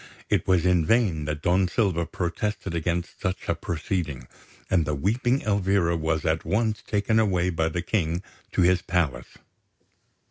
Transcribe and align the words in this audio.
It 0.31 0.47
was 0.47 0.65
in 0.65 0.83
vain 0.83 1.25
that 1.25 1.43
Don 1.43 1.67
Silva 1.67 2.07
protested 2.07 2.73
against 2.73 3.21
such 3.21 3.47
a 3.47 3.53
proceeding; 3.53 4.27
and 4.67 4.83
the 4.83 4.95
weeping 4.95 5.43
Elvira 5.43 5.95
was 5.95 6.25
at 6.25 6.43
once 6.43 6.81
taken 6.81 7.19
away 7.19 7.51
by 7.51 7.69
the 7.69 7.83
King 7.83 8.23
to 8.53 8.63
his 8.63 8.81
palace. 8.81 9.37